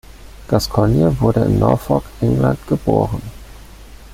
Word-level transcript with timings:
Gascoyne 0.47 1.19
wurde 1.21 1.41
in 1.45 1.59
Norfolk, 1.59 2.03
England 2.21 2.57
geboren. 2.65 3.21